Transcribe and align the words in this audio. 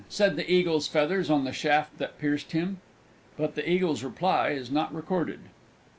said 0.09 0.35
the 0.35 0.51
Eagle's 0.51 0.87
feathers 0.87 1.29
on 1.29 1.43
the 1.43 1.53
shaft 1.53 1.95
that 1.99 2.17
pierced 2.17 2.53
him. 2.53 2.79
But 3.37 3.53
the 3.53 3.69
Eagle's 3.69 4.03
reply 4.03 4.49
is 4.49 4.71
not 4.71 4.91
recorded. 4.95 5.41